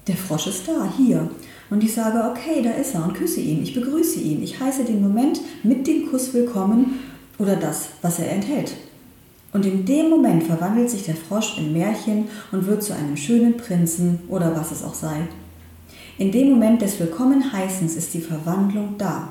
Der 0.06 0.16
Frosch 0.16 0.49
ist 0.49 0.66
da, 0.66 0.92
hier 0.97 1.28
und 1.71 1.85
ich 1.85 1.93
sage, 1.93 2.31
okay, 2.31 2.63
da 2.63 2.71
ist 2.71 2.95
er 2.95 3.05
und 3.05 3.15
küsse 3.15 3.41
ihn, 3.41 3.63
ich 3.63 3.75
begrüße 3.75 4.21
ihn, 4.21 4.43
ich 4.43 4.59
heiße 4.59 4.85
den 4.85 5.03
Moment 5.03 5.41
mit 5.63 5.87
dem 5.87 6.11
Kuss 6.11 6.33
willkommen 6.33 7.01
oder 7.39 7.57
das, 7.57 7.89
was 8.03 8.19
er 8.19 8.31
enthält. 8.31 8.73
Und 9.53 9.65
in 9.65 9.85
dem 9.85 10.11
Moment 10.11 10.43
verwandelt 10.43 10.91
sich 10.91 11.05
der 11.05 11.17
Frosch 11.17 11.59
in 11.59 11.73
Märchen 11.73 12.29
und 12.53 12.67
wird 12.67 12.83
zu 12.83 12.95
einem 12.95 13.17
schönen 13.17 13.57
Prinzen 13.57 14.21
oder 14.29 14.55
was 14.55 14.73
es 14.73 14.85
auch 14.85 14.95
sei. 14.95 15.27
In 16.19 16.33
dem 16.33 16.51
Moment 16.51 16.83
des 16.83 16.99
Willkommenheißens 17.01 17.97
ist 17.97 18.13
die 18.13 18.21
Verwandlung 18.21 18.97
da. 18.99 19.29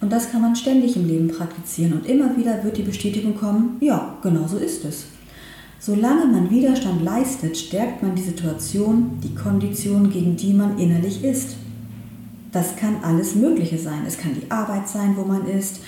Und 0.00 0.12
das 0.12 0.30
kann 0.30 0.42
man 0.42 0.54
ständig 0.54 0.96
im 0.96 1.06
Leben 1.06 1.28
praktizieren 1.28 1.94
und 1.94 2.06
immer 2.06 2.36
wieder 2.36 2.62
wird 2.62 2.76
die 2.76 2.82
Bestätigung 2.82 3.36
kommen, 3.36 3.76
ja, 3.80 4.16
genau 4.22 4.46
so 4.46 4.56
ist 4.58 4.84
es. 4.84 5.06
Solange 5.80 6.26
man 6.26 6.50
Widerstand 6.50 7.02
leistet, 7.02 7.56
stärkt 7.56 8.02
man 8.02 8.16
die 8.16 8.22
Situation, 8.22 9.18
die 9.22 9.34
Kondition, 9.34 10.10
gegen 10.10 10.36
die 10.36 10.52
man 10.52 10.76
innerlich 10.78 11.22
ist. 11.22 11.56
Das 12.50 12.74
kann 12.76 12.96
alles 13.02 13.36
Mögliche 13.36 13.78
sein. 13.78 14.02
Es 14.06 14.18
kann 14.18 14.34
die 14.34 14.50
Arbeit 14.50 14.88
sein, 14.88 15.16
wo 15.16 15.22
man 15.22 15.46
ist. 15.46 15.80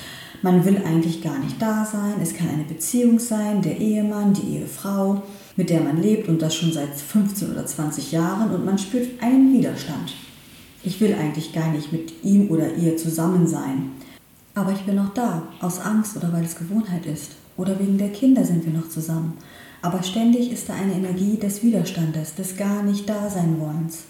Man 0.42 0.64
will 0.64 0.80
eigentlich 0.86 1.22
gar 1.22 1.38
nicht 1.38 1.60
da 1.60 1.84
sein. 1.84 2.14
Es 2.22 2.34
kann 2.34 2.48
eine 2.48 2.64
Beziehung 2.64 3.18
sein, 3.18 3.62
der 3.62 3.78
Ehemann, 3.78 4.32
die 4.32 4.58
Ehefrau, 4.58 5.22
mit 5.56 5.70
der 5.70 5.80
man 5.80 6.00
lebt 6.00 6.28
und 6.28 6.40
das 6.40 6.54
schon 6.54 6.72
seit 6.72 6.94
15 6.94 7.50
oder 7.50 7.66
20 7.66 8.12
Jahren 8.12 8.50
und 8.52 8.64
man 8.64 8.78
spürt 8.78 9.08
einen 9.20 9.52
Widerstand. 9.52 10.14
Ich 10.82 11.00
will 11.00 11.14
eigentlich 11.14 11.52
gar 11.52 11.72
nicht 11.72 11.92
mit 11.92 12.24
ihm 12.24 12.48
oder 12.48 12.74
ihr 12.76 12.96
zusammen 12.96 13.46
sein. 13.46 13.90
Aber 14.54 14.72
ich 14.72 14.80
bin 14.80 14.94
noch 14.94 15.12
da, 15.14 15.42
aus 15.60 15.80
Angst 15.80 16.16
oder 16.16 16.32
weil 16.32 16.44
es 16.44 16.56
Gewohnheit 16.56 17.06
ist. 17.06 17.32
Oder 17.56 17.78
wegen 17.78 17.98
der 17.98 18.10
Kinder 18.10 18.44
sind 18.44 18.64
wir 18.64 18.72
noch 18.72 18.88
zusammen. 18.88 19.34
Aber 19.82 20.02
ständig 20.02 20.52
ist 20.52 20.68
da 20.68 20.74
eine 20.74 20.92
Energie 20.92 21.38
des 21.38 21.62
Widerstandes, 21.62 22.34
des 22.34 22.56
gar 22.56 22.82
nicht 22.82 23.08
Dasein 23.08 23.58
wollens 23.58 24.04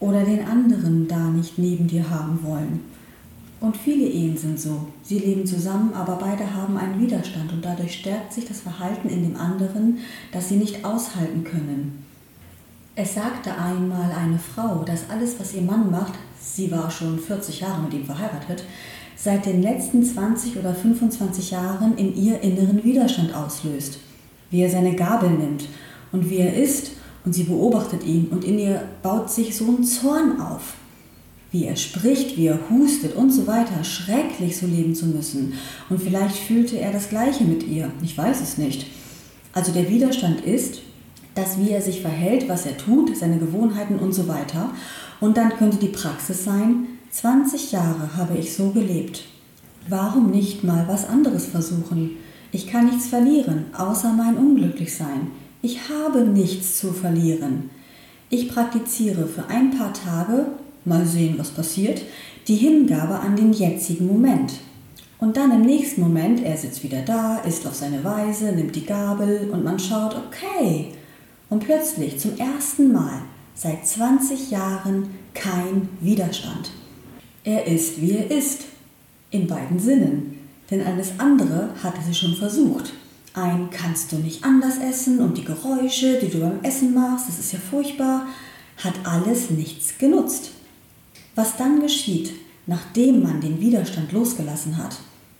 oder 0.00 0.24
den 0.24 0.44
anderen 0.44 1.06
da 1.06 1.28
nicht 1.28 1.56
neben 1.56 1.86
dir 1.86 2.10
haben 2.10 2.40
wollen. 2.42 2.80
Und 3.60 3.76
viele 3.76 4.06
Ehen 4.06 4.36
sind 4.36 4.60
so. 4.60 4.88
Sie 5.02 5.18
leben 5.18 5.46
zusammen, 5.46 5.94
aber 5.94 6.16
beide 6.16 6.52
haben 6.54 6.76
einen 6.76 7.00
Widerstand 7.00 7.52
und 7.52 7.64
dadurch 7.64 7.94
stärkt 7.94 8.32
sich 8.32 8.44
das 8.44 8.60
Verhalten 8.60 9.08
in 9.08 9.22
dem 9.22 9.36
anderen, 9.36 9.98
das 10.32 10.48
sie 10.48 10.56
nicht 10.56 10.84
aushalten 10.84 11.44
können. 11.44 12.04
Es 12.96 13.14
sagte 13.14 13.56
einmal 13.56 14.12
eine 14.12 14.38
Frau, 14.38 14.84
dass 14.84 15.08
alles, 15.08 15.40
was 15.40 15.54
ihr 15.54 15.62
Mann 15.62 15.90
macht, 15.90 16.14
sie 16.40 16.70
war 16.70 16.90
schon 16.90 17.18
40 17.18 17.60
Jahre 17.60 17.82
mit 17.82 17.94
ihm 17.94 18.04
verheiratet, 18.04 18.64
seit 19.16 19.46
den 19.46 19.62
letzten 19.62 20.04
20 20.04 20.58
oder 20.58 20.74
25 20.74 21.52
Jahren 21.52 21.96
in 21.96 22.14
ihr 22.14 22.40
inneren 22.42 22.84
Widerstand 22.84 23.34
auslöst 23.34 23.98
wie 24.50 24.62
er 24.62 24.70
seine 24.70 24.94
Gabel 24.94 25.30
nimmt 25.30 25.68
und 26.12 26.30
wie 26.30 26.38
er 26.38 26.54
isst 26.54 26.92
und 27.24 27.34
sie 27.34 27.44
beobachtet 27.44 28.04
ihn 28.04 28.28
und 28.30 28.44
in 28.44 28.58
ihr 28.58 28.82
baut 29.02 29.30
sich 29.30 29.56
so 29.56 29.66
ein 29.66 29.84
Zorn 29.84 30.40
auf. 30.40 30.74
Wie 31.50 31.64
er 31.66 31.76
spricht, 31.76 32.36
wie 32.36 32.46
er 32.46 32.58
hustet 32.68 33.14
und 33.14 33.30
so 33.30 33.46
weiter, 33.46 33.84
schrecklich 33.84 34.56
so 34.56 34.66
leben 34.66 34.94
zu 34.94 35.06
müssen. 35.06 35.54
Und 35.88 36.02
vielleicht 36.02 36.36
fühlte 36.36 36.78
er 36.78 36.92
das 36.92 37.08
Gleiche 37.08 37.44
mit 37.44 37.66
ihr, 37.66 37.90
ich 38.02 38.18
weiß 38.18 38.40
es 38.40 38.58
nicht. 38.58 38.86
Also 39.52 39.72
der 39.72 39.88
Widerstand 39.88 40.40
ist, 40.40 40.80
dass 41.34 41.58
wie 41.58 41.70
er 41.70 41.80
sich 41.80 42.00
verhält, 42.00 42.48
was 42.48 42.66
er 42.66 42.76
tut, 42.76 43.16
seine 43.16 43.38
Gewohnheiten 43.38 43.98
und 43.98 44.12
so 44.12 44.28
weiter. 44.28 44.70
Und 45.20 45.36
dann 45.36 45.50
könnte 45.50 45.76
die 45.76 45.88
Praxis 45.88 46.44
sein, 46.44 46.86
20 47.10 47.72
Jahre 47.72 48.16
habe 48.16 48.36
ich 48.36 48.54
so 48.54 48.70
gelebt. 48.70 49.24
Warum 49.88 50.30
nicht 50.30 50.64
mal 50.64 50.86
was 50.88 51.08
anderes 51.08 51.46
versuchen? 51.46 52.16
Ich 52.54 52.68
kann 52.68 52.86
nichts 52.86 53.08
verlieren, 53.08 53.64
außer 53.76 54.12
mein 54.12 54.36
Unglücklichsein. 54.36 55.32
Ich 55.60 55.88
habe 55.88 56.20
nichts 56.20 56.78
zu 56.78 56.92
verlieren. 56.92 57.68
Ich 58.30 58.48
praktiziere 58.48 59.26
für 59.26 59.48
ein 59.48 59.76
paar 59.76 59.92
Tage, 59.92 60.46
mal 60.84 61.04
sehen, 61.04 61.34
was 61.36 61.50
passiert, 61.50 62.02
die 62.46 62.54
Hingabe 62.54 63.18
an 63.18 63.34
den 63.34 63.52
jetzigen 63.52 64.06
Moment. 64.06 64.52
Und 65.18 65.36
dann 65.36 65.50
im 65.50 65.62
nächsten 65.62 66.00
Moment, 66.00 66.44
er 66.44 66.56
sitzt 66.56 66.84
wieder 66.84 67.02
da, 67.02 67.38
isst 67.38 67.66
auf 67.66 67.74
seine 67.74 68.04
Weise, 68.04 68.52
nimmt 68.52 68.76
die 68.76 68.86
Gabel 68.86 69.50
und 69.50 69.64
man 69.64 69.80
schaut, 69.80 70.14
okay. 70.14 70.92
Und 71.50 71.64
plötzlich 71.64 72.20
zum 72.20 72.38
ersten 72.38 72.92
Mal 72.92 73.22
seit 73.56 73.84
20 73.84 74.52
Jahren 74.52 75.08
kein 75.34 75.88
Widerstand. 76.00 76.70
Er 77.42 77.66
ist, 77.66 78.00
wie 78.00 78.12
er 78.12 78.30
ist, 78.30 78.66
in 79.32 79.48
beiden 79.48 79.80
Sinnen. 79.80 80.33
Denn 80.70 80.86
alles 80.86 81.12
andere 81.18 81.70
hatte 81.82 82.00
sie 82.06 82.14
schon 82.14 82.34
versucht. 82.34 82.92
Ein 83.34 83.68
kannst 83.70 84.12
du 84.12 84.16
nicht 84.16 84.44
anders 84.44 84.78
essen 84.78 85.18
und 85.18 85.36
die 85.36 85.44
Geräusche, 85.44 86.18
die 86.20 86.28
du 86.28 86.38
beim 86.38 86.62
Essen 86.62 86.94
machst, 86.94 87.28
das 87.28 87.38
ist 87.38 87.52
ja 87.52 87.58
furchtbar, 87.58 88.26
hat 88.82 88.94
alles 89.04 89.50
nichts 89.50 89.98
genutzt. 89.98 90.52
Was 91.34 91.56
dann 91.56 91.80
geschieht, 91.80 92.32
nachdem 92.66 93.22
man 93.22 93.40
den 93.40 93.60
Widerstand 93.60 94.12
losgelassen 94.12 94.78
hat, 94.78 94.96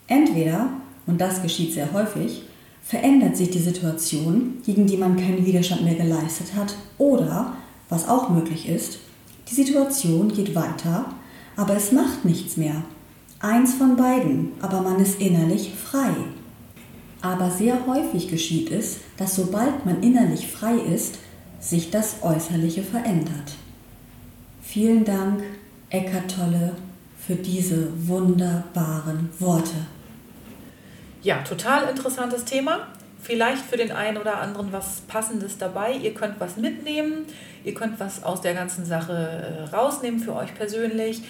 entweder, 0.08 0.70
und 1.06 1.20
das 1.20 1.40
geschieht 1.40 1.72
sehr 1.72 1.92
häufig, 1.92 2.42
verändert 2.82 3.36
sich 3.36 3.50
die 3.50 3.60
Situation, 3.60 4.58
gegen 4.64 4.86
die 4.86 4.96
man 4.96 5.16
keinen 5.16 5.46
Widerstand 5.46 5.84
mehr 5.84 5.94
geleistet 5.94 6.54
hat, 6.54 6.74
oder, 6.98 7.56
was 7.88 8.08
auch 8.08 8.28
möglich 8.28 8.68
ist, 8.68 8.98
die 9.48 9.54
Situation 9.54 10.32
geht 10.32 10.54
weiter, 10.54 11.06
aber 11.56 11.76
es 11.76 11.92
macht 11.92 12.24
nichts 12.24 12.56
mehr. 12.56 12.82
Eins 13.44 13.74
von 13.74 13.94
beiden, 13.94 14.52
aber 14.62 14.80
man 14.80 14.98
ist 15.00 15.20
innerlich 15.20 15.74
frei. 15.74 16.14
Aber 17.20 17.50
sehr 17.50 17.86
häufig 17.86 18.28
geschieht 18.28 18.70
es, 18.70 19.00
dass 19.18 19.36
sobald 19.36 19.84
man 19.84 20.02
innerlich 20.02 20.50
frei 20.50 20.76
ist, 20.76 21.18
sich 21.60 21.90
das 21.90 22.22
Äußerliche 22.22 22.82
verändert. 22.82 23.52
Vielen 24.62 25.04
Dank, 25.04 25.42
Eckart 25.90 26.34
Tolle, 26.34 26.74
für 27.18 27.34
diese 27.34 28.08
wunderbaren 28.08 29.28
Worte. 29.38 29.76
Ja, 31.22 31.42
total 31.42 31.90
interessantes 31.90 32.46
Thema. 32.46 32.86
Vielleicht 33.20 33.66
für 33.66 33.76
den 33.76 33.92
einen 33.92 34.16
oder 34.16 34.40
anderen 34.40 34.72
was 34.72 35.02
Passendes 35.02 35.58
dabei. 35.58 35.92
Ihr 35.92 36.14
könnt 36.14 36.40
was 36.40 36.56
mitnehmen, 36.56 37.26
ihr 37.62 37.74
könnt 37.74 38.00
was 38.00 38.24
aus 38.24 38.40
der 38.40 38.54
ganzen 38.54 38.86
Sache 38.86 39.68
äh, 39.70 39.76
rausnehmen 39.76 40.18
für 40.18 40.34
euch 40.34 40.54
persönlich. 40.54 41.20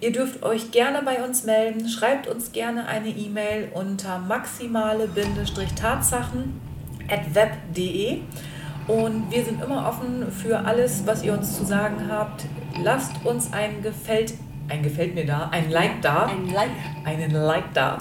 Ihr 0.00 0.12
dürft 0.12 0.42
euch 0.42 0.70
gerne 0.70 1.02
bei 1.02 1.24
uns 1.24 1.44
melden. 1.44 1.88
Schreibt 1.88 2.26
uns 2.26 2.52
gerne 2.52 2.86
eine 2.86 3.08
E-Mail 3.08 3.70
unter 3.74 4.18
maximale-tatsachen 4.18 6.60
at 7.08 7.34
web.de. 7.34 8.20
Und 8.86 9.30
wir 9.30 9.42
sind 9.44 9.62
immer 9.62 9.88
offen 9.88 10.30
für 10.30 10.58
alles, 10.58 11.06
was 11.06 11.22
ihr 11.22 11.32
uns 11.32 11.56
zu 11.56 11.64
sagen 11.64 12.06
habt. 12.10 12.44
Lasst 12.82 13.24
uns 13.24 13.50
ein 13.52 13.82
Gefällt, 13.82 14.34
ein 14.68 14.82
Gefällt 14.82 15.14
mir 15.14 15.24
da, 15.24 15.48
ein 15.50 15.70
Like 15.70 16.02
da. 16.02 16.26
Ein 16.26 16.52
Like. 16.52 16.68
Einen 17.04 17.30
Like 17.30 17.72
da. 17.72 17.96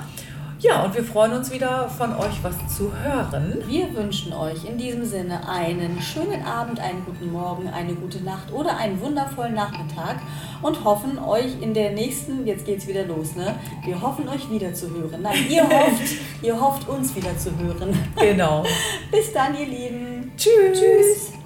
Ja, 0.64 0.82
und 0.86 0.96
wir 0.96 1.04
freuen 1.04 1.34
uns 1.34 1.52
wieder 1.52 1.90
von 1.90 2.16
euch 2.16 2.42
was 2.42 2.56
zu 2.74 2.90
hören. 3.04 3.62
Wir 3.68 3.94
wünschen 3.94 4.32
euch 4.32 4.64
in 4.64 4.78
diesem 4.78 5.04
Sinne 5.04 5.46
einen 5.46 6.02
schönen 6.02 6.42
Abend, 6.46 6.80
einen 6.80 7.04
guten 7.04 7.34
Morgen, 7.34 7.68
eine 7.68 7.94
gute 7.94 8.24
Nacht 8.24 8.50
oder 8.54 8.78
einen 8.78 9.02
wundervollen 9.02 9.56
Nachmittag 9.56 10.22
und 10.62 10.86
hoffen 10.86 11.20
euch 11.20 11.62
in 11.62 11.74
der 11.74 11.92
nächsten, 11.92 12.48
jetzt 12.48 12.66
geht's 12.66 12.88
wieder 12.88 13.04
los, 13.04 13.36
ne? 13.36 13.56
Wir 13.84 14.02
hoffen 14.02 14.30
euch 14.30 14.50
wieder 14.50 14.74
zu 14.74 14.90
hören. 14.90 15.22
Nein, 15.22 15.48
ihr 15.50 15.64
hofft, 15.70 16.02
ihr 16.42 16.62
hofft 16.62 16.88
uns 16.88 17.14
wieder 17.14 17.38
zu 17.38 17.50
hören. 17.58 17.94
Genau. 18.16 18.64
Bis 19.12 19.34
dann, 19.34 19.60
ihr 19.60 19.68
Lieben. 19.68 20.32
Tschüss. 20.38 20.80
Tschüss. 20.80 21.43